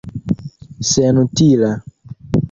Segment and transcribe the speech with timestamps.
[0.89, 1.69] senutila